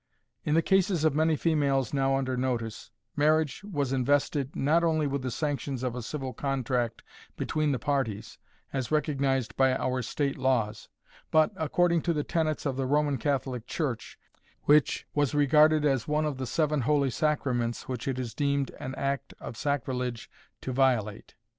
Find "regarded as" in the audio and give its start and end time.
15.35-16.07